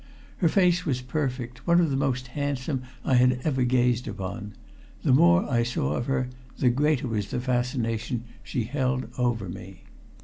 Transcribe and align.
Her 0.37 0.49
face 0.49 0.83
was 0.83 0.99
perfect, 0.99 1.67
one 1.67 1.79
of 1.79 1.91
the 1.91 1.95
most 1.95 2.29
handsome 2.29 2.81
I 3.05 3.13
had 3.13 3.39
ever 3.43 3.61
gazed 3.63 4.07
upon. 4.07 4.53
The 5.03 5.13
more 5.13 5.47
I 5.47 5.61
saw 5.61 5.91
of 5.93 6.07
her 6.07 6.27
the 6.57 6.71
greater 6.71 7.07
was 7.07 7.27
the 7.29 7.39
fascination 7.39 8.23
she 8.41 8.63
held 8.63 9.07
over 9.19 9.47
me. 9.47 9.83